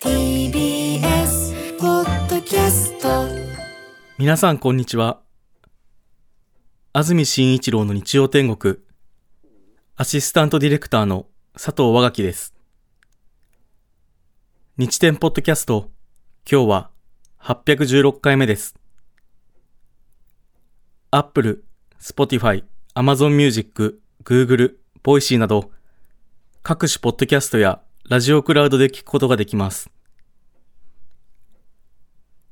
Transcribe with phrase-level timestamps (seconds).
[0.00, 3.08] TBS ポッドキャスト
[4.16, 5.20] 皆さんこんにちは。
[6.92, 8.76] 安住紳一郎の日曜天国、
[9.96, 12.54] アシスタントディレクターの佐藤和垣です。
[14.76, 15.90] 日天ポッドキャスト、
[16.48, 16.90] 今日は
[17.42, 18.76] 816回目です。
[21.10, 21.64] Apple、
[22.00, 22.62] Spotify、
[22.94, 25.72] Amazon Music、Google、Voicy など、
[26.62, 29.90] 各種ポッドキャストやラジオクラウドで聞くことができます。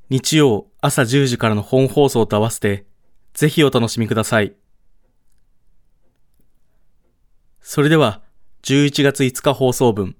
[0.07, 2.85] 日曜朝10時からの本放送と合わせて、
[3.33, 4.53] ぜひお楽しみください。
[7.59, 8.21] それでは、
[8.61, 10.15] 11月5日放送分、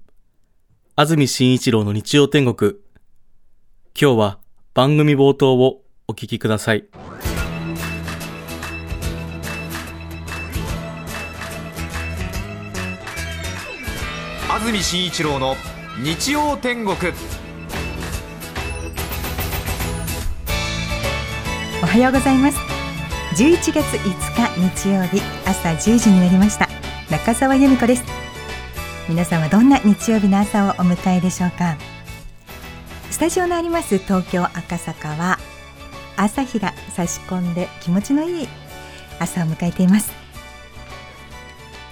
[0.96, 2.72] 安住紳一郎の日曜天国。
[4.00, 4.38] 今日は
[4.74, 6.88] 番組冒頭をお聞きください。
[14.68, 15.56] 安住紳一郎の
[15.96, 16.94] 日曜天国。
[21.82, 22.58] おはようございます。
[23.42, 26.68] 11月5日日曜日朝10時になりました。
[27.10, 28.04] 中澤由美子です。
[29.08, 31.78] 皆さんはどんな日曜日の朝をお迎えでしょうか。
[33.10, 35.38] スタジオのあります東京赤坂は
[36.18, 38.48] 朝日が差し込んで気持ちのいい
[39.18, 40.27] 朝を迎えています。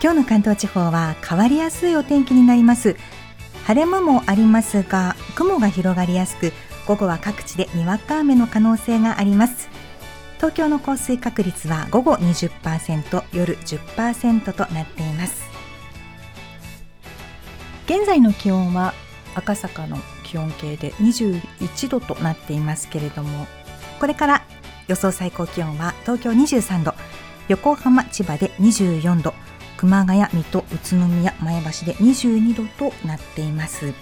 [0.06, 2.94] 今日の関東地方は変わりやすいお天気になります。
[3.64, 6.52] 晴れ間もありますが雲が広がりやすく
[6.86, 9.68] 午後は各地でにわか雨の可能性があります。
[10.36, 15.42] 東京の降水確率は午後20%夜10%となっています。
[17.86, 18.94] 現在の気温は
[19.34, 23.48] 赤坂の気温計で21度となっていますけれども
[23.98, 24.46] これから
[24.86, 26.94] 予想最高気温は東京23度
[27.48, 29.34] 横浜千葉で24度
[29.76, 33.92] 熊谷水戸宇都宮前橋で22度となっています。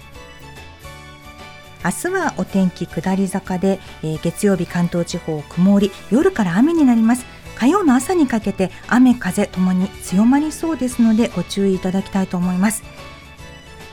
[1.83, 7.25] 明日はお天気下り坂で、えー月曜日関東地方曇り夜から雨になります。
[7.55, 12.83] 火曜の朝にかけて雨風ともに強まりそうですのでご注意いただきたいと思います。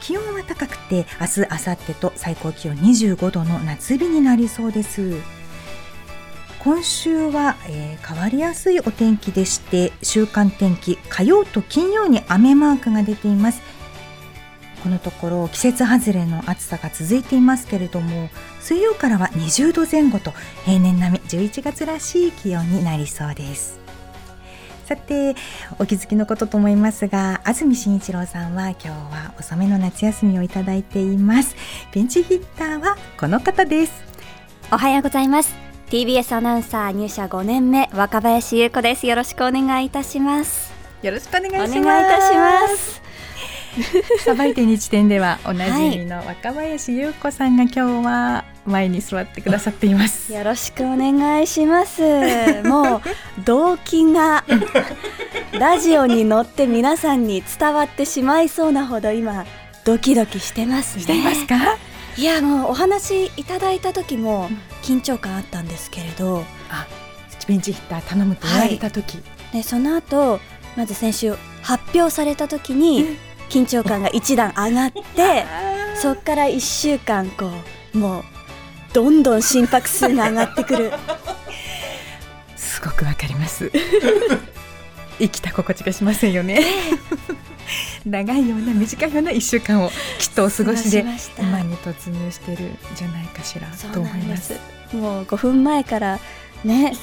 [0.01, 5.15] 気温は高くて明日明後日と最高気温25度の夏日になりそうです。
[6.63, 13.63] 今週は、えー変わりやすいお天気でして週間天気火曜と金曜に雨マークが出ています。
[14.83, 18.29] このところ季節外れの暑さが続いていますけれども
[18.61, 20.33] 水曜からは20度前後と
[20.65, 23.81] 平年並み11月らしい気温になりそうです。
[24.85, 25.37] さて
[25.79, 31.57] お気づきのことと思いますが安住紳一郎さんは今日は遅めの夏休みをいただいています。
[31.95, 33.93] ベンチヒッターはこの方です。
[34.71, 35.62] おはようございます。
[35.93, 39.07] TBS アナウンサー入社5年目若林優子です。
[39.07, 40.73] よろしくお願いいたします。
[41.03, 41.81] よろしくお願いしおます。
[41.83, 43.03] 願いいたします。
[44.25, 50.33] さばいて日天ではおなじみの若林優子さんが今日は前に座ってくださっています。
[50.33, 52.01] よろしくお願いします。
[52.65, 53.03] もう
[53.45, 54.45] 動機が
[55.61, 59.45] ラジオに乗って皆さんに伝わってしまいそうなほど今
[59.85, 61.03] ドキドキしてますね。
[61.03, 61.77] していますか？
[62.17, 64.51] いやもうお話いただいた時も
[64.83, 66.87] 緊張感あったんですけれど、あ
[67.49, 69.19] ベンチヒッター頼むと言われた時、
[69.53, 70.39] でその後
[70.77, 73.17] まず先週発表された時に
[73.49, 75.47] 緊張感が一段上がって
[75.97, 77.51] そっから1週間こ
[77.95, 78.25] うもう
[78.93, 80.93] どんどん心拍数が上がってくる。
[82.57, 83.71] すごくわかります。
[85.19, 86.61] 生きた心地がしませんよね
[88.07, 91.05] 長いような短いような一週間をきっとお過ごしで
[91.39, 94.55] 今に突入してるんじゃないかしらと思ないます。
[94.93, 96.21] もう5分前から
[96.65, 96.95] ね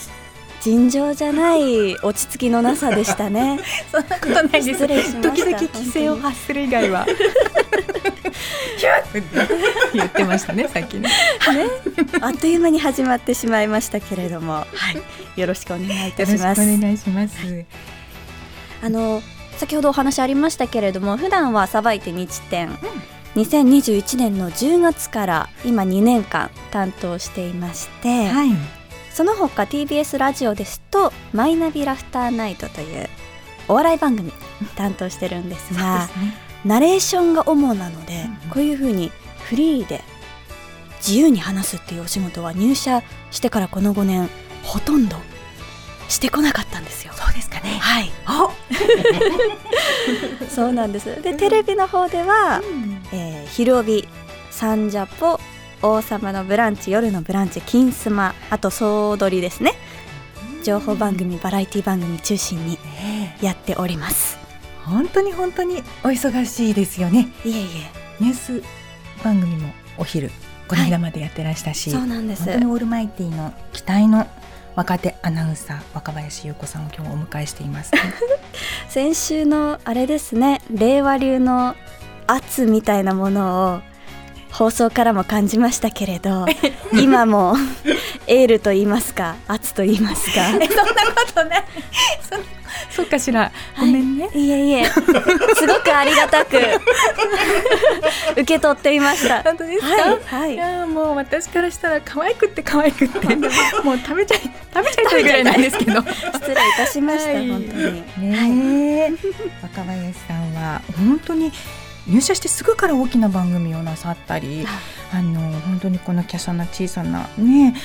[0.62, 3.60] 尋常じゃない落ち着きのなさでしたね。
[3.92, 4.88] そんなことないです。
[5.22, 7.07] 時々規制を発する以外は。
[9.94, 11.10] 言ってましたねさっきね。
[12.22, 14.66] あっという間に始まってしまいましたけれども、
[15.36, 17.66] よろしくお願いいたよろしくおします願いします。
[18.81, 19.22] あの
[19.59, 22.69] 先ほどお話ありましたけれども普段はさばいて日展、
[23.35, 28.51] 2021年の10月から今2年間担当していまして、はい。
[29.11, 33.09] その他 TBS ラジオですと「マイナビラフターナイト」という
[33.67, 34.31] お笑い番組
[34.75, 36.38] 担当してるんですがね。
[36.63, 38.50] ナレーションが主なので、うんうん。
[38.51, 39.11] こういうふうに
[39.44, 40.01] フリーで
[41.06, 44.29] 自由に話すっていうお仕事は入社してからこの5年
[44.63, 45.17] ほとんど
[46.09, 47.13] してこなかったんですよ。
[47.15, 48.51] そうですかねはい、お
[50.50, 51.21] そうなんです。
[51.21, 52.61] で、テレビの方では、
[53.13, 54.07] えー、昼帯、
[54.51, 55.39] サンジャポ、
[55.81, 59.75] 王様のブランチ、夜のブランチ、金スマ、あと総踊りですね。
[60.63, 62.77] 情報番組、バラエティ番組中心に
[63.41, 64.39] やっております。
[64.89, 67.65] 本当に本当にお忙しいですよねいえい
[68.19, 68.63] ニュース
[69.23, 70.31] 番組もお昼
[70.67, 72.53] この間までやってらしたし、え、そうなんです本。
[72.53, 74.27] 当にオールマイティの期待の
[74.80, 77.92] 若手アナウンサー若林優子さんを今日お迎えしています、
[78.88, 81.76] 先週のあれですね、令和流の
[82.28, 83.81] 圧みたいなものを
[84.54, 86.46] 放送からも感じましたけれど、
[86.96, 87.58] 今も
[88.28, 90.46] エールと言いますか、圧と言いますか。
[90.46, 90.70] そんなこ
[91.36, 91.64] とない
[92.30, 92.40] そん
[92.91, 93.51] そうかしら。
[93.80, 94.51] ごめんね、い。
[94.51, 96.57] えいえ、すごくありがたく。
[98.33, 99.44] 受け取っていました。
[99.44, 100.53] 本当ですか、はい、はい。
[100.53, 103.36] い、やーもう私からしたら可愛くって可愛くって。
[103.83, 104.41] もう食べちゃい
[104.74, 106.01] 食べちゃいたいぐらいなんですけど。
[106.01, 107.47] 失礼いたしました、はい。
[107.47, 108.30] 本当に。
[108.31, 109.13] ねえ、
[109.62, 111.51] 若林さんは本当に
[112.07, 115.21] 入社してすぐから大きな番組をなさったりあ。
[115.21, 117.75] の本当にこの華奢な小さなね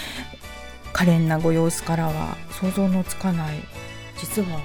[0.92, 3.58] 可憐なご様子からは想像のつかない
[4.18, 4.60] 実は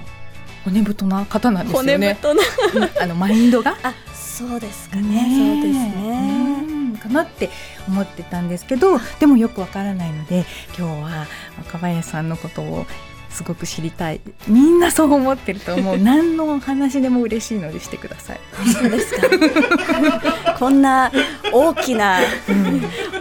[0.64, 2.14] 骨太な方なんですよね。
[2.14, 2.42] 太な。
[2.74, 5.02] うんあのマインドがあ、そうですかね。
[5.02, 6.64] ねそうですね。
[6.68, 7.50] うんかなって
[7.88, 10.44] 思ってたんですけどでもよくわからないので
[10.78, 11.26] 今日は
[11.58, 12.86] 若林さんのことを
[13.30, 14.20] すごく知りたい。
[14.48, 15.96] みんなそう思ってると思う。
[16.02, 18.40] 何のお話でも嬉しいのでしてください。
[18.72, 20.54] そうですか？
[20.58, 21.10] こんな
[21.52, 22.18] 大きな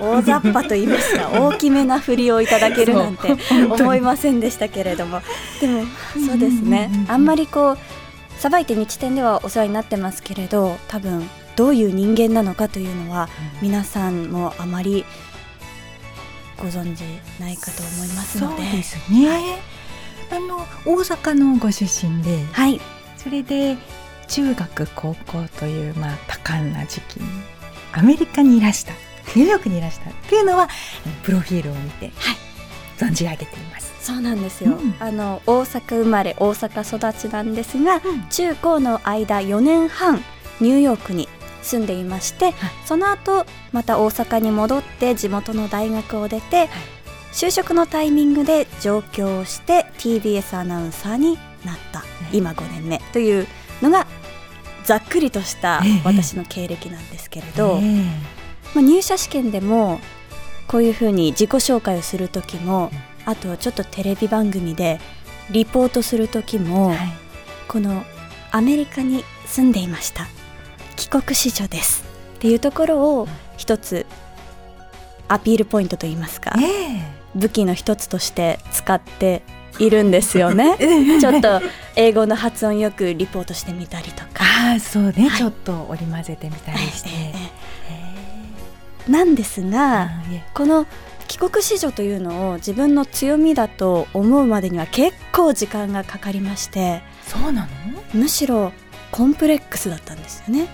[0.01, 3.35] 大雑把と言いますか、大きめな振りをいただけるなんて
[3.69, 5.21] 思いませんでしたけれども、
[5.61, 5.83] でも
[6.27, 6.89] そうですね。
[6.91, 7.07] うんうんうんう。
[7.07, 7.77] んあんまりこう
[8.39, 13.29] さばいて日展ではお世話になってますけれど、多分どういう人間なのかというのは
[13.61, 15.03] 皆さんもあまり
[16.57, 17.01] ご存知
[17.41, 19.59] ないかと思いますので、そうですね、
[20.31, 22.79] あの大阪のご出身ではい、
[23.17, 23.77] それで
[24.27, 27.27] 中学高校というまあ多感な時期に
[27.91, 28.93] アメリカにいらした
[29.35, 30.67] ニューヨークにいらしたっていうのは
[31.23, 32.11] プロフィールを見て、
[32.97, 33.93] 存じ上げています。
[34.01, 34.75] そうなんですよ。
[34.75, 34.95] うん。
[34.99, 38.01] あの大阪生まれ大阪育ちなんですが、ん。
[38.29, 40.23] 中高の間4年半
[40.59, 41.27] ニューヨークに
[41.61, 42.53] 住んでいまして、
[42.85, 46.69] その後また大阪に戻って地元の大学を出て、
[47.31, 52.03] 就職のタイミングで上京をして TBS アナウンサーになった、
[52.33, 52.99] 今5年目。
[53.13, 53.47] という
[53.81, 54.07] のが
[54.83, 56.01] ざっくりとしたええ。
[56.03, 58.03] 私の経歴なんですけれど、え
[58.73, 59.99] まあ、入社試験でも
[60.67, 62.91] こういうふうに自己紹介をする時も、
[63.25, 64.99] あとちょっとテレビ番組で
[65.51, 66.97] リポートする時も、はい。
[67.67, 68.03] この
[68.51, 70.27] アメリカに住んでいました。
[70.95, 72.03] 帰国子女です。
[72.35, 73.27] っていうところを
[73.57, 74.05] 一つ
[75.27, 79.43] アピールポイントといいますか、え武器の一つとして使って
[79.79, 80.75] いるんですよね。
[80.79, 81.61] え ちょっと
[81.95, 84.43] 英語の発音よくリポートしてみたりとか。
[84.71, 85.37] ああそうね、はい。
[85.37, 87.33] ちょっと織り交ぜてみたりして、え
[89.07, 90.11] えなんですが、
[90.53, 90.85] この
[91.27, 97.67] 帰国子女というのを自分の強みだと思うまでには結構時間がかかりましてそうなの？
[98.13, 98.71] むしろ
[99.11, 100.67] コンプレックスだったんですよね。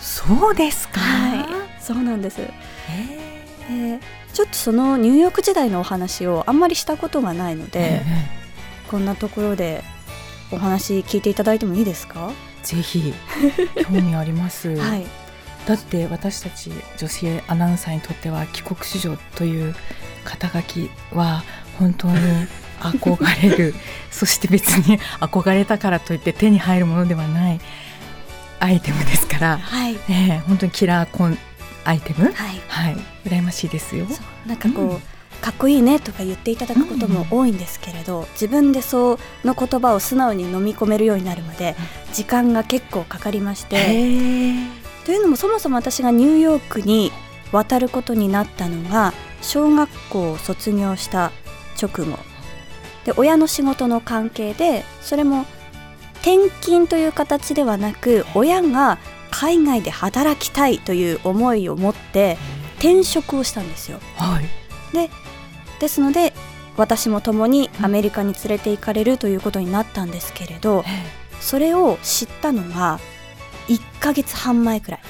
[0.00, 2.40] そうですか、はい、そうなんです。
[2.40, 4.00] えで
[4.36, 8.02] ちょっとそのニューヨーク時代のお話をあんまりしたことがないのえで、
[8.90, 9.82] こんなところで
[10.52, 12.30] お話聞いていただいてもいいですか？
[12.62, 13.14] ぜひ
[13.88, 15.06] 興味あります、はい。
[15.66, 19.74] だって私たち女性アナウンサーにとっては帰国子女という
[20.24, 21.42] 肩書きは
[21.78, 22.14] 本当に
[22.80, 23.74] 憧れる
[24.10, 27.60] そして別に憧れたからといって手に入るものではない
[28.60, 29.94] アイテムですから、はい。
[29.94, 31.38] ねえ、本当にキラーコン
[31.86, 32.24] アイテム？
[32.24, 32.34] はい。
[32.68, 32.96] はい。
[33.24, 34.06] 羨ましいですよ。
[34.46, 34.98] なんかこう、うん。
[35.40, 41.76] かっこいいねとか言っていただくことも多いんですけれど、自分でその言葉を素直に飲み込めるようになるまで
[42.12, 43.76] 時間が結構かかりまして、
[45.04, 47.12] というのもそもそも私がニューヨークに
[47.52, 51.30] 渡ることになったのが小学校を卒業した
[51.80, 52.18] 直後。
[53.04, 55.46] で親の仕事の関係でそれも
[56.22, 58.98] 転勤という形ではなく親が
[59.30, 62.38] 海外で働きたいという思いを持って
[62.78, 64.00] 転職をしたんですよ。
[64.16, 64.44] はい。
[64.94, 65.10] で
[65.80, 66.32] ですので
[66.76, 70.84] 私も共にアメリカに連れて行かれるということになったんですけれど
[71.40, 73.00] それを知ったのが
[73.68, 75.00] 1ヶ月半前くらい。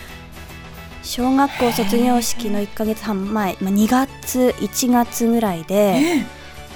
[1.02, 6.24] 小学校卒業式の1ヶ月半前、まあ、2月1月ぐらいで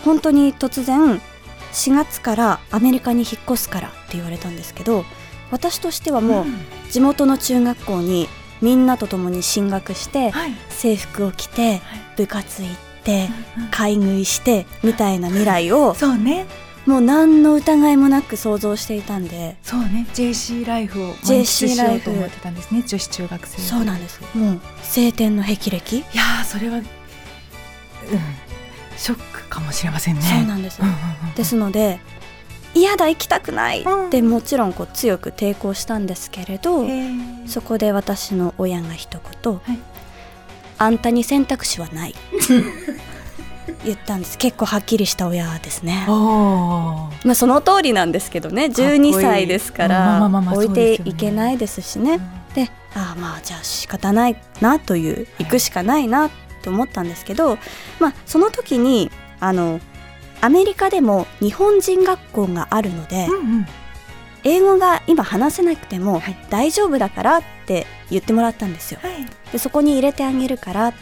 [0.05, 1.21] 本当に突然
[1.73, 5.05] 4月からアメリカに引っ越すからって言われたんですけど
[5.51, 6.45] 私としてはもう
[6.91, 8.29] 地元の中学校に
[8.61, 10.53] みんなと共に進学して、はい。
[10.69, 11.81] 制服を着て
[12.17, 13.29] 部活行って
[13.71, 16.47] 買い食いしてみたいな未来をそうね。
[16.87, 19.57] もう何の疑いもなく想像していたんで。
[19.63, 20.07] そうね。
[20.15, 22.11] JC ライフを満喫しよライフ。
[22.11, 22.83] うと思ってたんですね。
[22.87, 24.21] 女子中学生そうなんです。
[24.35, 26.85] もう晴天の霹靂、いやーそれはうん。
[28.97, 30.23] ショックかもしれませんね。
[30.23, 30.97] そうなんです、うんうんう
[31.33, 31.35] ん。
[31.35, 32.01] ですので
[32.75, 33.83] 嫌だ行きたくない。
[33.83, 34.07] うん。
[34.07, 36.87] ってもちろんこう強く抵抗したんですけれど、
[37.47, 39.79] そこで私の親が一言、はい。
[40.79, 42.15] あんたに選択肢はない。
[43.85, 44.37] 言ったんです。
[44.39, 46.05] 結構はっきりした親ですね。
[46.07, 48.69] まあその通りなんですけどね。
[48.69, 48.89] かっこいい。
[48.89, 52.21] 12歳ですから置いていけないですしね。
[52.55, 56.31] でああまあじゃあ仕方ないなという行くしかないな
[56.63, 57.59] と思ったんですけど
[57.99, 59.81] まあその時にあの
[60.41, 63.67] アメリカでも日本人学校があるので、うんうん。
[64.43, 66.37] 英語が今話せなくてもはい。
[66.49, 69.01] 大丈夫だからって言ってもらったんですよ。
[69.03, 69.27] はい。
[69.53, 70.93] でそこに入れてあげるから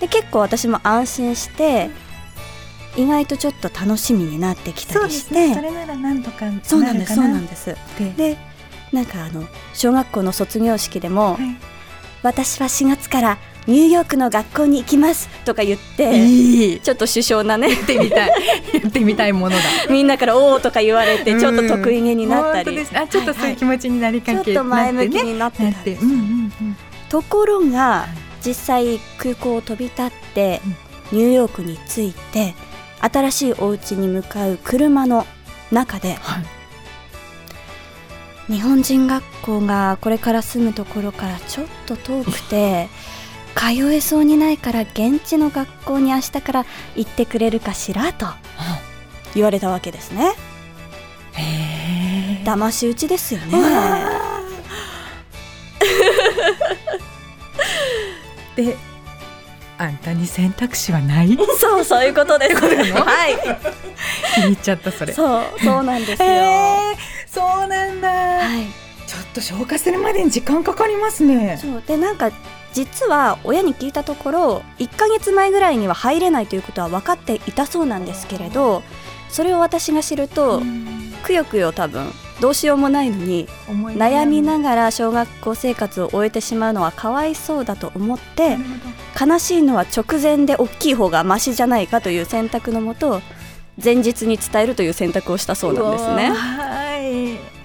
[0.00, 1.90] で結構私も安心して
[2.96, 5.54] 意外とちょっと楽しみになってきたそうでりしてすね。
[5.54, 7.76] それならなんとかなるかなそうなんですそうなんです。
[7.98, 8.38] でで
[8.92, 11.56] なんかあの小学校の卒業式でも、はい。
[12.22, 13.38] 私は4月から
[13.70, 16.80] ニューヨークの学校に行きますとか言っていい。
[16.80, 18.28] ちょっと首相なねやってみたい。
[18.28, 19.62] やってみたいものだ。
[19.88, 22.98] みんなから「おお」とか言われてちょっと得意げになったり、本当です。
[22.98, 25.92] あちょっとそういう気は持ちになりいはいちかけょっと前向きなになってって。
[25.92, 26.76] うんうん
[27.08, 28.06] ところが
[28.44, 30.60] 実際空港を飛び立って
[31.10, 32.54] ニューヨークに着いて
[33.00, 35.26] 新しいお家に向かう車の
[35.72, 36.44] 中ではい。
[38.52, 42.88] 日本人学校がこれから住むところからちょっと遠くて
[43.54, 46.66] 通えそうにないから現地の学校に明日から
[46.96, 48.26] 行ってくれるかしらと
[49.34, 50.32] 言われたわけですね。
[52.44, 53.58] 騙し討ちですよね。
[58.56, 58.76] で
[59.78, 61.38] あんたに選択肢はない？
[61.58, 62.56] そうそういうことです。
[62.56, 63.36] はい。
[64.34, 65.12] 気に入っちゃったそれ。
[65.12, 66.28] そうそうなんですよ、
[67.26, 68.66] そうなんだ、はい。
[69.06, 71.58] ちょっと消化するまでに時間かかりますね。
[71.60, 72.30] そうでなんか
[72.72, 78.82] 実は親に聞いたところ1ヶ月前ぐらいには入れないということは分かっていたそうなんですけれど
[79.28, 80.60] それを私が知ると、
[81.22, 82.10] くよくよ多分
[82.40, 88.56] どうしようもないのに悩みなががら小学校生活を終えてしまうのはかわいそうだと思って
[89.20, 93.20] 悲しいのは直前で大きい方がマシじゃないかという選択のもと
[93.82, 96.32] 前日に伝えるという選択をしたそうなんですね。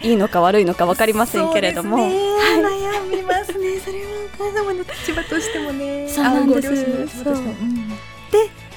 [0.03, 1.97] いいいのか悪いのか分かりませんけれども、
[3.79, 6.69] それはお母様の立場としてもねそうなんです。
[6.69, 7.35] うう。
[7.37, 7.89] ん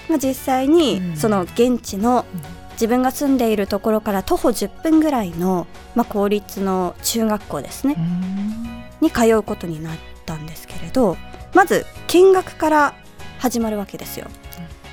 [0.09, 1.17] まあ、実際にうん。
[1.17, 2.25] その現地の
[2.73, 7.97] 自分が住んでいるところから徒歩10分ぐらいの、まあ、公立の中学校ですね。
[9.01, 11.17] に通うことになったんですけれど
[11.55, 12.95] まず見学から
[13.39, 14.27] 始まるわけですよ。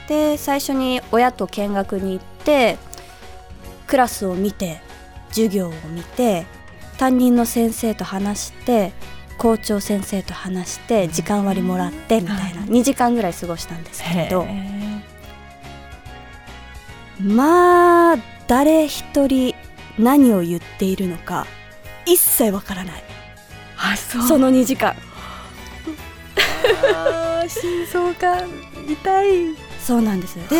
[0.07, 2.77] で最初に親と見学に行って
[3.87, 4.81] クラスを見て
[5.29, 6.45] 授業を見て
[6.97, 8.93] 担任の先生と話して
[9.37, 12.61] 校長先生と話して時間割もらってみたいな。
[12.61, 14.45] 2時間ぐらい過ごしたんですけれど
[17.21, 19.55] まあ誰一人
[19.97, 21.47] 何を言っているのか
[22.05, 23.03] 一切わからない。
[23.77, 24.27] あそう。
[24.27, 24.95] その2時間。
[27.47, 28.43] 心臓が
[28.87, 29.55] 痛い。
[29.79, 30.59] そうなんですで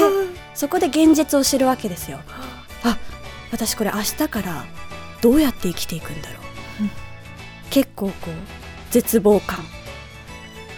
[0.54, 2.20] そこで現実を知るわけですよ。
[2.84, 2.98] あ
[3.52, 4.66] 私これ明日から
[5.22, 6.36] どうやって生きていくんだろ
[6.82, 6.92] う、うん。
[7.70, 8.34] 結構こう
[8.96, 9.60] 絶望感。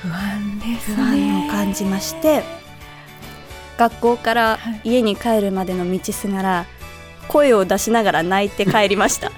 [0.01, 0.95] 不安ですね。
[0.95, 2.43] 不安を感じまして
[3.77, 4.81] 学校からはい。
[4.85, 6.65] 家に帰るまでの道すがら
[7.27, 9.31] 声を出しながら泣いて帰りました。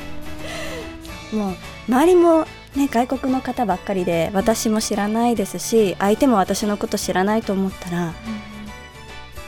[1.32, 1.56] もう
[1.88, 8.12] 周りもね外国の方ばっかりで私も知らないですし相手も私のこと知らないと思ったら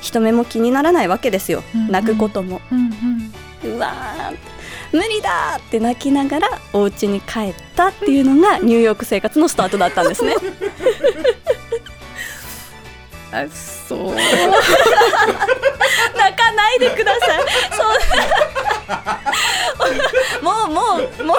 [0.01, 1.91] 人目も気にならないわけですよ、うんうん。
[1.91, 2.63] 泣くことも。
[2.73, 2.79] うん
[3.65, 3.75] うん。
[3.77, 4.60] うわー
[4.93, 10.35] 無理だーって泣きながらお家に帰ったっていうのが ニューヨーク生活のスタートだったんですね
[13.33, 13.45] あ
[13.89, 14.27] そう泣
[16.37, 17.41] かないでください。
[17.77, 17.85] そ
[20.41, 20.45] う。
[20.45, 21.39] もうもうもう中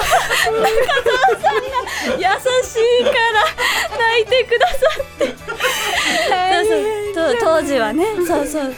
[1.40, 1.68] さんが
[2.16, 2.20] 優
[2.64, 3.44] しいから
[3.98, 5.26] 泣いてくださって。
[5.26, 6.66] そう
[7.14, 8.74] そうと当時はね、そうそう。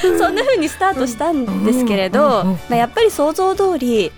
[0.18, 4.12] そんな風にスタートしたんですけれど、まあやっぱり想像通り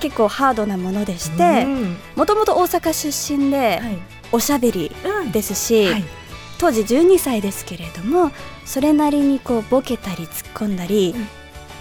[0.00, 3.98] 結構ハードなものでして、うんもともと大阪出身ではい。
[4.32, 5.32] おしゃべりうん。
[5.32, 5.86] ですし。
[5.86, 6.04] はい。
[6.58, 8.30] 当時12歳ですけれども
[8.66, 11.28] それなりにこうボケたり突っ込んだり、うん。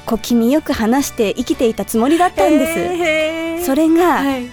[0.06, 4.50] 小気味よく話して生きていたつもりだったんです、それがはい。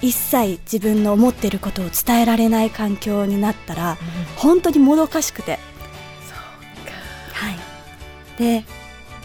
[0.00, 3.96] 一切自分の思っていることを伝えられない環境になったら
[4.36, 5.52] 本当にもどかしくて。
[5.52, 5.60] はい
[8.38, 8.64] で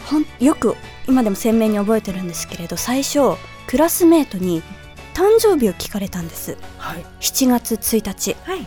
[0.06, 0.76] ほんよく
[1.08, 4.62] 今でも鮮明に覚えてるんですけれど最初クラスメートに
[5.14, 6.56] 誕生日を聞かれたんです。
[6.78, 7.04] はい。
[7.20, 8.36] 7月1日。
[8.44, 8.66] はい。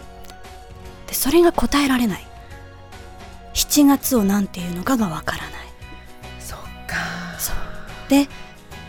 [1.08, 2.28] でそれが答えられない。
[3.54, 5.52] 7月を何ていうのかがわからない。
[6.40, 7.40] そっか。
[7.40, 7.56] そう。
[8.10, 8.28] で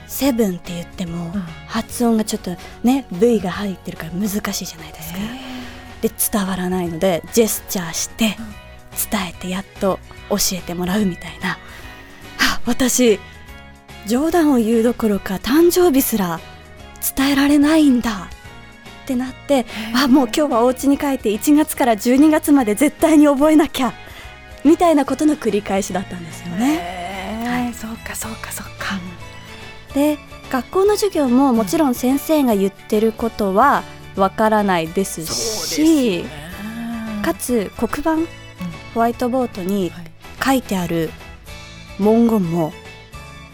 [0.07, 1.43] セブンって言っても、うん。
[1.67, 5.19] 発音がちょっとね V が入ってるから難しいじゃないですか、
[6.01, 8.37] で伝わらないのでジェスチャーして
[9.11, 9.99] 伝えてやっと
[10.31, 11.59] 教えてもらうみたいな。
[12.39, 13.19] あ私
[14.07, 16.41] 冗談を言うどころか誕生日すら
[17.17, 18.29] 伝えられないんだ。
[19.05, 23.93] ってなってあもう今日はお家に帰って1月から12月まで絶対に覚えなきゃ。
[24.65, 27.45] みたいなことの繰り返しだったんですよね。
[27.47, 27.75] はい。
[27.75, 28.99] そうかそうかそうか。
[29.95, 30.19] で
[30.51, 33.83] 学校の授業ももちろん先生が言ってることは
[34.17, 36.25] わからないですし
[37.23, 38.17] かつ黒板、
[38.95, 40.06] ホワイトボードにはい
[40.45, 41.11] 書いてある
[41.99, 42.73] 文言も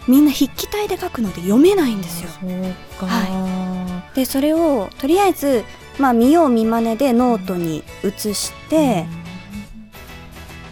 [0.07, 2.29] みんな筆記体で書くので読めないんですよ。
[2.97, 5.63] はでそれをとりあえず、
[5.97, 9.05] まあ、見よう見まねでノートに写して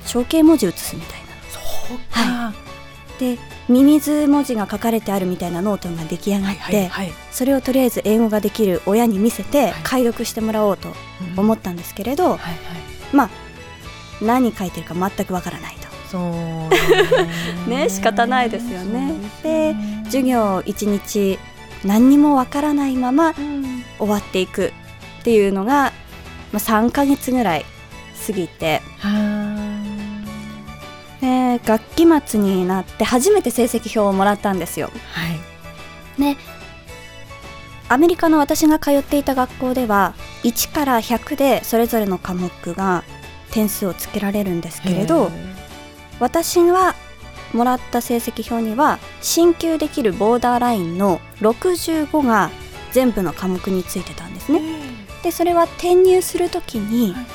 [0.05, 1.25] 象形文字写すみたいな。
[1.49, 2.53] そうか。
[3.19, 3.37] で
[3.69, 10.93] ミミズ文字が書かれてあるみたいなノートが出来上がって、はいそれをとりあえず英語ができる親に見せてはい解読してもらおうと
[11.37, 12.57] 思ったんですけれど、はいはい。
[13.13, 13.29] まあ
[14.21, 15.75] 何書いてるか全くわからない。
[15.75, 15.80] と。
[16.11, 17.89] そうね。
[17.89, 19.13] 仕方ないですよね。
[19.43, 19.75] で
[20.05, 21.39] 授業一日
[21.85, 23.83] 何にもわからないままうん。
[23.97, 24.73] 終わっていく
[25.21, 25.93] っていうのが、
[26.51, 27.65] まあ、3ヶ月ぐらい
[28.27, 28.81] 過ぎて。
[28.99, 29.71] は
[31.21, 34.91] で学期末になって初めて成績表をもらったんですよ。
[35.13, 35.27] は
[36.17, 36.21] い。
[36.21, 36.35] ね
[37.87, 43.03] アメリカの私が通っていた学校では1から100でそれぞれの科目が
[43.51, 45.29] 点数をつけられるんですけれど
[46.21, 46.95] 私が
[47.51, 52.49] もらった成績表には進級できるボーダーラインの65が
[52.91, 54.61] 全部の科目についてたんですね。
[55.23, 57.25] でそれは転入するときにはい。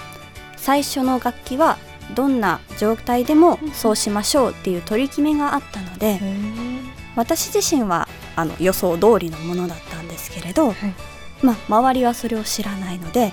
[0.57, 1.79] 最初の学期は
[2.15, 6.21] どんな状態でもそうしましょうっていう取り決めがあったので
[7.15, 10.77] 私自身はあの予想通りのものだったんですけれど、はい。
[11.43, 13.33] まあ、周りはそれを知らないので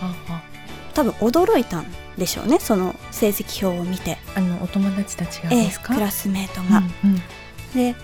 [0.93, 1.85] 多分驚いたん
[2.17, 5.93] でしょうねその成績表を見て、あのお友達たちがええですか？
[5.95, 6.79] クラスメートが。
[7.03, 7.21] うんうん。
[7.75, 7.95] で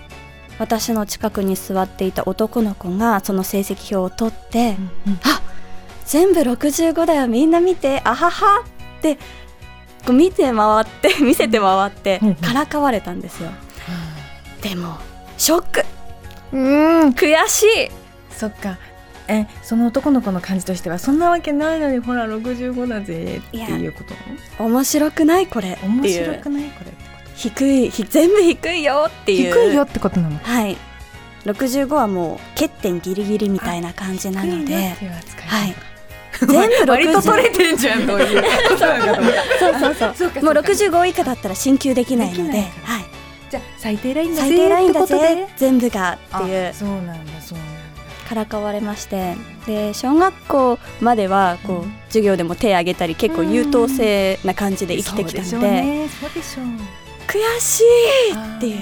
[0.58, 5.40] 私の近くに座っていた男の子がその成績表を取って「うんあ
[6.04, 8.64] 全部65だよみんな見てあはは」
[8.98, 9.20] ってこ
[10.08, 12.34] う見て回って見せて回ってうんうん。
[12.34, 13.50] からかわれたんですよ。
[14.60, 14.98] でも
[15.38, 15.84] ショック。
[16.52, 17.08] うん。
[17.12, 17.66] 悔しい。
[18.36, 18.76] そっか
[19.30, 24.02] えその男の子の感じとしてはそんなわけないのにほら65だぜっていうこ
[24.58, 24.64] と？
[24.64, 25.78] 面白くないこれ。
[25.82, 26.92] 面白くないこれ
[27.36, 29.54] 低いひ全部低いよってという。
[29.54, 30.38] 低いよってことなの？
[30.38, 30.76] はい。
[31.44, 34.74] 65はもう欠点ギリギリみたいな感じなので。
[34.74, 35.74] はい。
[36.46, 38.42] 全部割と取れ60てんじゃんという
[39.58, 40.14] そうそうそう。
[40.16, 42.60] そうかもう65以下だったら進級できないので。
[42.60, 42.64] は
[43.00, 43.04] い、
[43.50, 44.48] じゃあ最低ラインだぜ。
[44.48, 46.68] 最低ラインだぜで全部がっていう。
[46.70, 47.69] あそうなんだそうなんだ
[48.30, 49.34] からかわれまして
[49.66, 51.92] で小学校まではこう、うん。
[52.06, 56.06] 授業でも手挙げたり結構優等生な感じで生きてきたので
[57.26, 58.76] 悔しいっていう。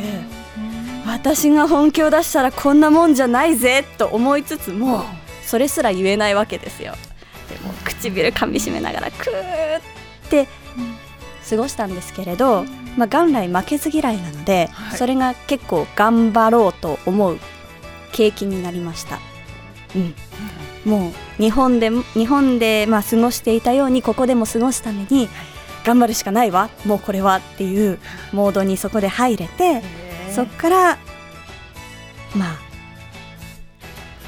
[1.07, 5.05] 私が本気を出したらこんなもんじゃないぜと思いつつも
[5.43, 6.93] それすら言えないわけですよ。
[7.49, 9.81] でも唇噛みしめながらクーっ
[10.29, 10.47] て
[11.49, 12.65] 過ごしたんですけれど、
[12.99, 14.99] まあ、元来負けず嫌いなので、はい。
[14.99, 17.39] それが結構頑張ろうと思う
[18.13, 19.19] 景気になりました、
[19.95, 25.29] うん、もう日本で日本でまあ過ごしていたようにここでも過ごすために
[25.85, 26.71] 頑張るしかないわ。
[26.85, 27.99] もうこれはっていう
[28.33, 29.83] モードにそこで入れて
[30.31, 30.99] そっから
[32.35, 32.59] まあ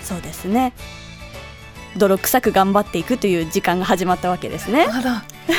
[0.02, 0.72] そうですね。
[1.96, 4.86] 泥臭く頑張っていくという時間が始まったわけですね。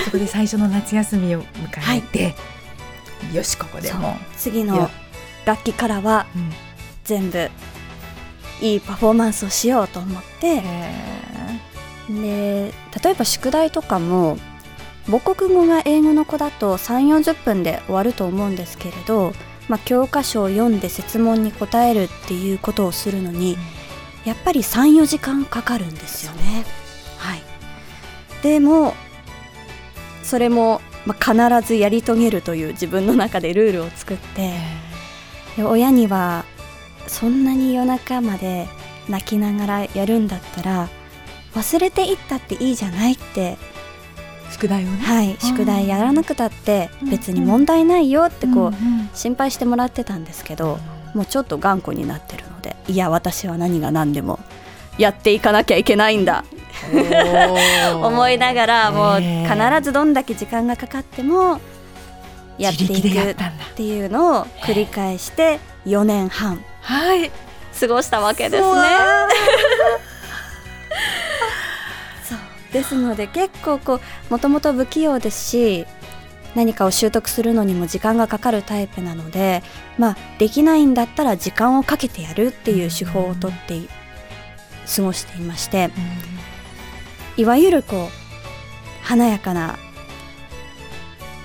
[0.06, 2.36] そこで最初の夏休みを迎えて、
[3.34, 4.90] よしここでも次の
[5.46, 6.52] 楽器からはうん。
[7.04, 7.50] 全部
[8.62, 10.62] いいパフォーマンスをしようと思って。
[12.10, 14.38] で例えば宿題とかも
[15.06, 19.34] 母国語が英語の子だと3 4 0分で終わると思うんですけれど、
[19.69, 23.58] まあ、教科書を読んで設問に答えるっていうことをするのに、
[24.26, 26.65] やっぱり34時間かかるんですよね。
[27.17, 27.41] はい、
[28.43, 28.93] でも
[30.24, 34.54] それも、まあ、必ずやり遂げるという自分の中でルールを作って
[35.58, 36.45] で親には
[37.08, 38.68] そんなに夜中まで
[39.10, 40.90] 泣きながらやるんだったら
[41.54, 43.58] 忘れていったっていいじゃないって
[44.52, 44.98] 宿題をね。
[44.98, 47.10] はい宿題やらなくたってうん。
[47.10, 50.78] 別に問題ないよってこう、心配してもらってたんですけど
[51.14, 54.40] もうちょっと頑固になってるのでいや私は何が何でも
[54.98, 56.44] やっていかなきゃいけないんだ。
[58.02, 61.60] 思いながらもう必ずどんだけ時間がかかっても
[62.58, 63.36] やっていくっ
[63.76, 67.32] ていうのを繰り返して4年半はい。
[67.80, 68.63] 過ごしたわけですね。
[72.24, 72.39] そう。
[72.74, 74.00] ですので結構こう
[74.32, 75.86] もともと不器用ですし
[76.56, 79.62] 何かを習得するのにも時間がかかるタイプなので
[79.98, 83.89] まあできないんだったら時間をかけてやるっていう手法をとってい
[84.96, 85.91] 過ごしていまして
[87.38, 89.78] いわゆるこう華やかな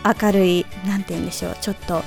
[0.04, 2.02] 明るいなんて言うんでしょうちょっと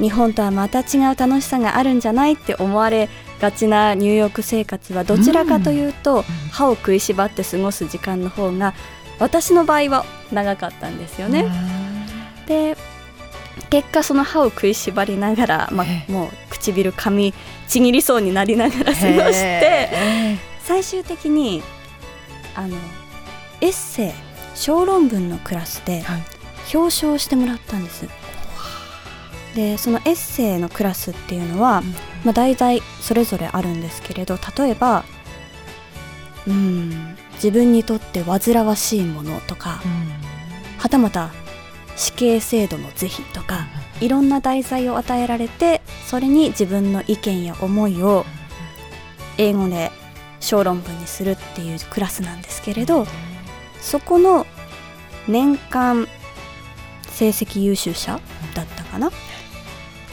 [0.00, 3.08] 日本とはまた違う楽しさがあるんじゃないって思われ
[3.40, 8.74] がちなニューヨーク生活はどちらかというと、歯を食いしばって過ごす時間の方が
[9.18, 11.46] 私の場合は長かったんですよね。
[12.46, 12.76] で
[13.70, 17.32] 結果その歯を食いしばりながら、まえあ、もう唇噛み
[17.68, 19.90] ちぎりそうになりながら過ごして
[20.62, 21.62] 最終的に
[22.54, 22.76] あの
[23.60, 24.12] エッセイ
[24.54, 26.34] 小論文のクラスではい。
[26.72, 28.06] 表彰してもらったんです。
[29.54, 31.82] でそのエッセイのクラスっていうのは、
[32.24, 35.04] まあ、題材それぞれあるんですけれど例えば
[36.46, 39.80] うん自分にとって煩わしいものとか、
[40.78, 41.30] はたまた
[41.96, 43.66] 死刑制度の是非とか、
[44.00, 48.24] いろんな題材を与えられてそれに自分の意見や思いを
[49.36, 49.90] 英語で
[50.40, 53.06] 小論文にするっていうクラスなんですけれど
[53.80, 54.46] そこの
[55.26, 56.06] 年間
[57.08, 58.20] 成績優秀者
[58.54, 59.10] だったかな？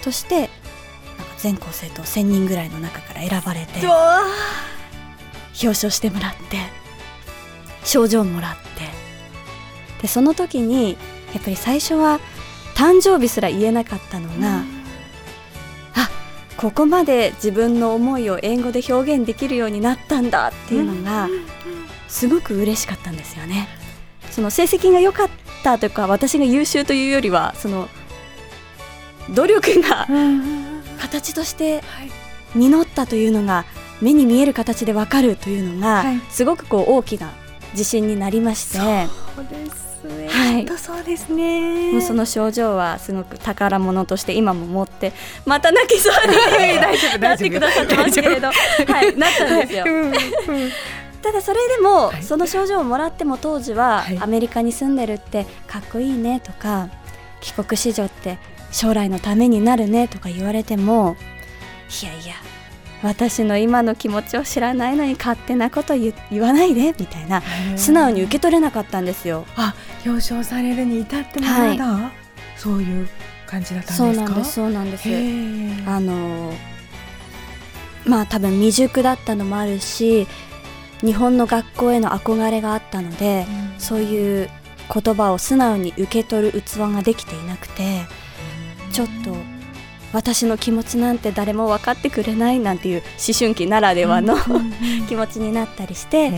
[0.01, 0.49] としてなんか
[1.37, 6.57] 全校生徒1000人ぐらいの中から選ばれて表彰してもらって
[7.83, 8.61] 賞状もらって。
[10.01, 10.97] でその時に
[11.33, 12.19] やっぱり最初は
[12.75, 14.63] 誕生日すら言えなかったのが、
[15.95, 16.09] あ
[16.57, 21.29] ここまで自分の思いを英語で表現できるようになったんだっていうのが
[22.07, 23.67] すごく嬉しかったんですよね。
[24.31, 25.29] その成績が良かっ
[25.63, 27.87] たとか私が優秀というよりはその
[29.29, 30.07] 努力が
[30.99, 31.83] 形として
[32.55, 33.65] 実ったというのが
[34.01, 36.19] 目に見える形でわかるというのが、はい。
[36.29, 37.31] すごくこう大きな
[37.73, 38.77] 自信になりまして。
[38.77, 40.27] そうですね。
[40.27, 40.53] はい。
[40.53, 41.91] 本当そうですね。
[41.93, 45.13] もうその症状はすごく宝物として今も持って
[45.45, 46.35] また泣きそうに
[46.81, 48.53] 大丈夫なってくださってますけれど、は
[49.03, 49.85] い、なったんですよ。
[51.21, 52.23] ただそれでも、はい。
[52.23, 54.17] その症状をもらっても当時は、はい。
[54.19, 56.89] アメリカに住んでるってかっこいいねとか
[57.39, 58.39] 帰国子女って
[58.71, 61.17] 将来のためになるねとか言われても
[62.01, 62.35] いやいや
[63.03, 67.41] 私の今の気持ちを知らないのに勝手なこと言言わないでみたいな
[67.75, 69.45] 素直に受け取れなかったんですよ。
[69.55, 69.73] あ
[70.05, 72.11] 表彰されるに至ってもまだ、
[72.55, 73.09] そういう
[73.47, 74.25] 感じだったんですか？
[74.25, 75.09] そうなんですそうなんです。
[75.89, 76.53] あの
[78.05, 80.27] まあ多分未熟だったのもあるし
[81.03, 83.47] 日本の学校への憧れがあったので、
[83.79, 84.49] そういう
[84.93, 88.05] 言葉を素直に受け取る器ができていなくて
[88.91, 89.35] ちょっと
[90.13, 94.35] 私の気持ちなんて誰も分かってくれないなんていう思春期ならではの
[95.07, 96.33] 気持ちになったりして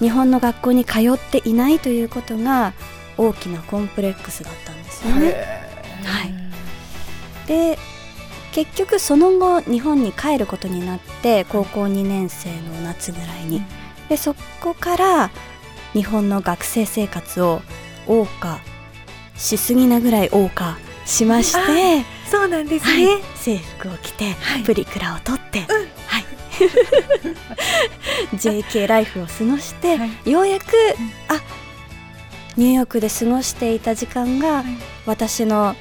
[0.00, 2.72] 日本の学校に通っていないということが
[3.16, 5.34] 大きなコンプレックスだったんですよね。
[6.04, 6.34] はい、
[7.46, 7.78] で
[8.52, 13.62] 結局その後日本に帰ることになって高校2年生の夏ぐらいに。
[14.08, 15.30] でそこから
[15.92, 17.60] 日本の学生生活を
[18.06, 18.60] 謳歌
[19.36, 23.06] しすぎなぐらい謳歌しまして、そうなんですはい。
[23.06, 23.22] ね。
[23.36, 24.64] 制服を着て、はい。
[24.64, 26.24] プリクラを取って、はい。
[28.36, 30.30] JK ライフを過ごして、はい。
[30.30, 30.64] ようやく、
[31.28, 31.40] あ
[32.56, 34.64] ニューヨークで過ごしていた時間が、い。
[35.06, 35.76] 私の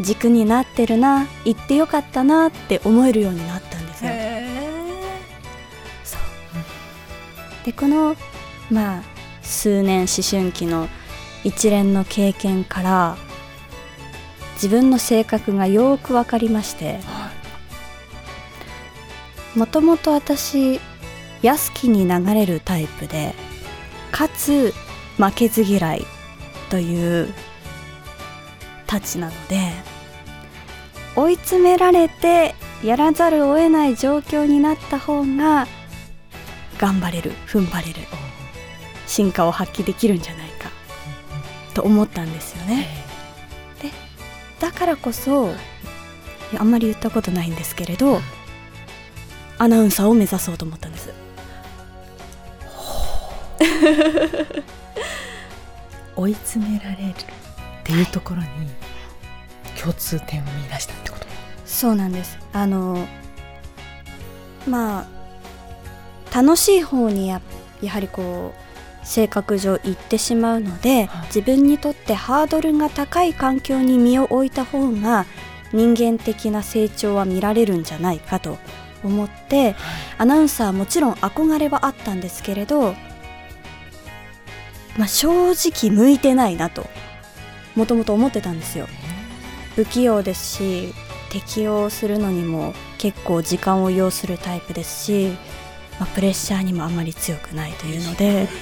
[0.00, 4.10] 軸になってるな行ってよかったなって思えるようになったんですよ。
[6.04, 6.20] そう。
[7.64, 8.16] でこの
[8.70, 9.02] まあ
[9.42, 10.88] 数年思春期の
[11.44, 13.16] 一連の経験から
[14.56, 16.98] 自分の性格がよく分かりまして
[19.54, 20.80] もともと私
[21.42, 23.34] 安気に流れるタイプで
[24.12, 24.72] かつ
[25.18, 26.06] 負けず嫌い
[26.70, 27.32] という
[28.86, 29.72] たちなので
[31.14, 35.66] 追い詰められてやらざるを得ない状況になった方が
[36.78, 38.00] 頑張れる踏ん張れる
[39.06, 40.70] 進化を発揮できるんじゃないか
[41.74, 43.05] と思ったんですよね。
[44.60, 45.52] でだからこそ
[46.58, 48.20] あんまり言ったことないんですけれど
[49.58, 51.12] アナウンサーを目指そうと思ったんです。
[56.14, 57.14] 追い詰められるっ
[57.84, 58.48] ていうところに
[59.80, 61.26] 共通点を見出したってこと？
[61.64, 62.38] そうなんです。
[62.52, 63.06] あの
[64.68, 65.06] ま
[66.32, 67.40] あ楽しい方にや
[67.82, 68.60] やはりこう
[69.06, 71.26] 性格上行ってしまうので、はい。
[71.28, 75.24] 自分にとってハードルが高い環境に身を置いた方が
[75.72, 78.58] 人間的な成長は見られるんじゃないかと
[79.02, 79.74] 思って、
[80.18, 82.94] アナウンサーはもちろん憧れはあったんですけれど、
[84.98, 86.86] まあ、正直向いてないなと
[87.74, 88.88] もともと思ってたんですよ。
[89.74, 90.94] 不器用ですし
[91.30, 95.36] 適応するのにも結構時間を要するタイプですし、
[95.98, 98.48] まあ、プレッシャーにもあまり強くないというので。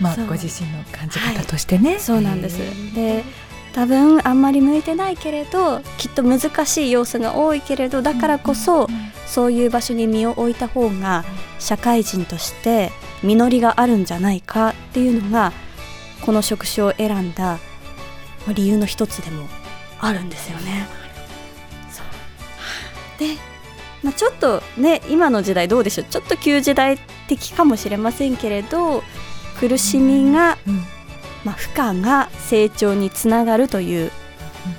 [0.00, 2.58] まあご自身の感じ方としてね、そうなんです。
[2.94, 3.24] で
[3.72, 8.86] 多分あんまり向いてないけれどきっと難しい要素が多いけれどだからこそ
[9.26, 11.24] そういう場所に身を置いた方が
[11.58, 15.52] 社会人として実りがあるんじゃないかっていうのが
[16.20, 17.58] この職種を選んだ
[18.46, 19.48] まあ理由の一つでも
[20.00, 20.86] あるんですよね。
[23.18, 23.36] で、
[24.02, 26.06] まあ、ちょっとね今の時代どうでしょう？
[26.08, 29.02] ちょっと旧時代的かもしれませんけれど
[29.60, 30.74] 苦しみが、うん
[31.44, 34.10] まあ、負荷が成長につながるという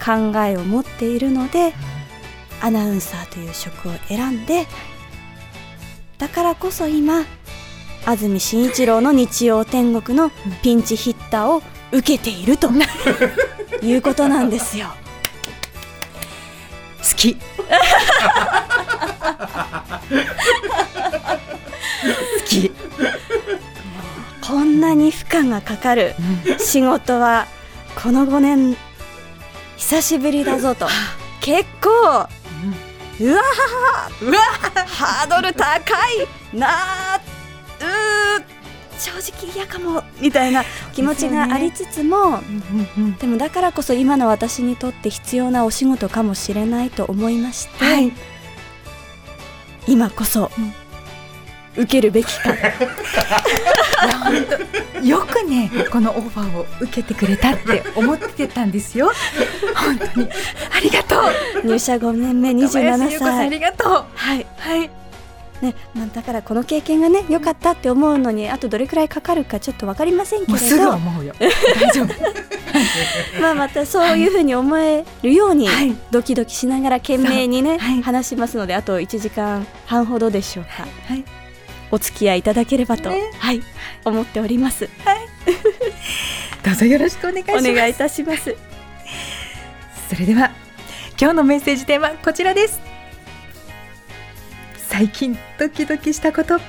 [0.03, 1.73] 考えを持っているので
[2.61, 4.65] アナウンサーという職を選んで
[6.17, 7.25] だからこそ今
[8.05, 10.31] 安住紳一郎の日曜天国の
[10.61, 12.69] ピンチヒッターを受けていると
[13.81, 14.87] いうことなんですよ。
[16.99, 17.37] 好き
[19.23, 19.29] 好
[22.45, 22.71] き
[24.45, 26.13] こんなに負荷がかかる
[26.59, 27.47] 仕事は
[28.01, 28.75] この5年
[29.77, 30.87] 久しぶりだぞと。
[31.41, 34.37] 結構うわーうわ
[34.87, 36.67] ハードル高いな
[37.15, 37.21] あ
[37.79, 38.53] うー
[38.97, 42.39] 正直嫌かもみたいな気持ちがありつつも、
[43.19, 48.13] でもだからこそ今の私にとって必要なお仕事かもしれないと思いまして、はい
[49.87, 50.49] 今こそ、
[51.75, 52.53] 受けるべきか。
[55.03, 59.11] よくねこのオファーを受けてくれたって思ってたんですよ。
[59.75, 60.29] 本当に。
[60.75, 61.23] ありがとう。
[61.65, 64.05] 入社5年目小林27優子さんあ歳りがとう。
[64.15, 64.45] はい。
[64.57, 64.89] はい。
[65.61, 71.33] ねまあ、だからこの経験がね良かったって思うのにあとどれくらいかかるかちょっと分かりませんけれもうすぐど思うよ。
[71.39, 71.49] 大
[71.91, 72.07] 丈夫
[73.41, 75.95] まあまたそういうふうに思えるように、はい。
[76.11, 80.87] ドキドキしながら懸命にね、話しますのであと1時間半ほどでしょうか。
[81.07, 81.23] はい。
[81.91, 83.21] お付き合いいただければと、ね。
[83.39, 83.61] はい。
[84.05, 84.89] 思っております。
[86.63, 87.69] どうぞよろしくお願いします。
[87.69, 88.55] お願いいたします。
[90.09, 90.51] それでは
[91.19, 92.79] 今日のメッセージテーマこちらです。
[94.89, 96.59] 最近ドキドキしたこと。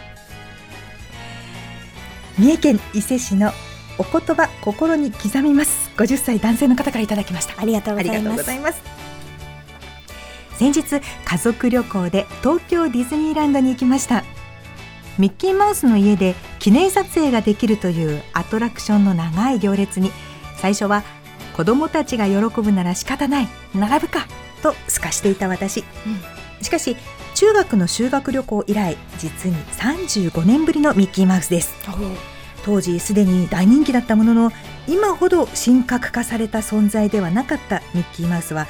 [2.39, 3.53] 三重県伊勢市の
[3.99, 5.91] お言葉心に刻みます。
[5.97, 7.61] 50歳男性の方からいただきました。
[7.61, 8.83] ありがとうございます。
[10.57, 14.25] 先日家族旅行で東京ディズニーランドに行きました。
[15.19, 20.11] ミッキーマウスの家で記念撮影ができるというアトラクションの長い行列に
[20.57, 21.05] 最初は
[21.57, 23.49] 子供たちが喜ぶなら仕方ない。
[23.75, 24.27] 並ぶか。
[24.63, 25.85] とすかしていた私、
[26.63, 26.97] しかし
[27.35, 31.75] 中学の修学旅行以来実に35年ぶりのミッキーマウスです
[32.65, 34.53] 当時すでに大人気だったものの
[34.87, 38.67] 今ほど神格化された存在ではなかったミッキーマウスは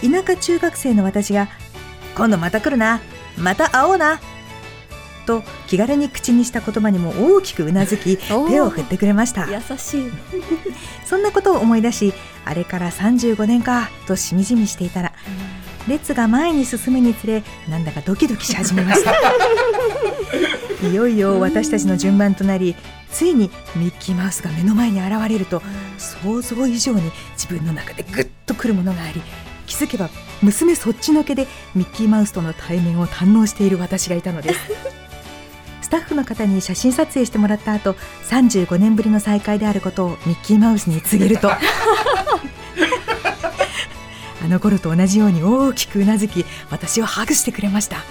[0.00, 1.48] 田舎中学生の私が
[2.16, 3.00] 「今度また来るな。
[3.36, 4.20] また会おうな」
[5.26, 8.16] と気軽に口にした言葉にも大きくうなずき
[8.48, 9.46] 手を振ってくれました。
[9.50, 10.12] 優しい。
[11.06, 15.12] そんなことを思い出しあれから35年かとしみじみしていたら
[15.88, 19.12] 列が前に進むにつれなんだかドキドキし始めました
[20.82, 22.74] いよいよ私たちの順番となり
[23.10, 25.60] ついにミッキーマウスが目の前に現れると
[25.98, 29.20] 想像以上に自分の中でグッとくるものがあり
[29.66, 30.08] 気づけば
[30.42, 34.60] 娘そっちのけでミッキーマウスとの対面を堪能している私がいたのです。
[35.82, 37.96] スタッフの方に写真撮影してもらった後
[38.28, 41.50] 35年ぶりの再会であることをミッキーマウスに告げると。
[44.42, 48.04] あの頃と同じように大きくうなずき私をハグしてくれました。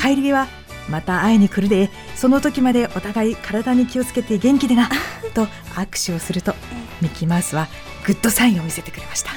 [0.00, 0.46] 帰り際
[0.90, 1.90] また会いに来るで。
[2.16, 4.88] その時までお互い体に気をつけて元気でな。
[5.34, 6.54] と握手をすると
[7.00, 7.68] ミッキーマウスは
[8.04, 9.30] グッドサインを見せてくれました。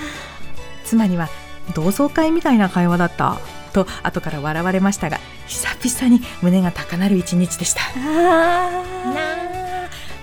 [0.84, 1.30] 妻には
[1.74, 3.40] 同窓会みたいな会話だった。
[3.74, 7.82] と後から笑われましたが久々に胸が高鳴る一日でした。
[7.98, 8.84] あ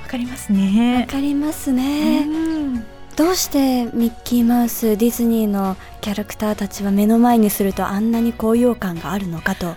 [0.03, 2.85] わかりますーわねかりますね、うん。
[3.17, 9.75] どうしてミッキーマウスディズニーのキャラクターたちは目の前にするとあんなに高揚感があるのかと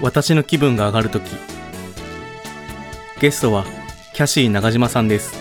[0.00, 1.24] 私の気分が上がるとき。
[3.20, 3.64] ゲストは、
[4.14, 5.34] キャシー中島さんです。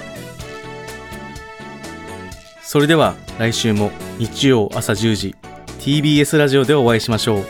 [2.62, 5.36] それでは来週も日曜朝10時、
[5.80, 7.44] TBS ラジオでお会いしましょう。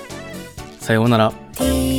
[0.79, 1.92] さようなら。